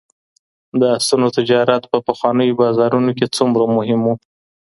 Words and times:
د 0.79 0.81
اسونو 0.97 1.27
تجارت 1.37 1.83
په 1.91 1.97
پخوانیو 2.07 2.57
بازارونو 2.61 3.11
کي 3.17 3.25
څومره 3.35 3.63
مهم 3.77 4.01
و؟ 4.05 4.07